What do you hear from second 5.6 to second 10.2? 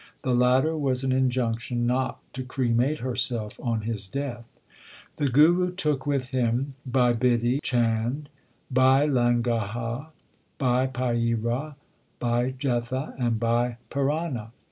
took with him Bhai Bidhi Chand, Bhai Langaha,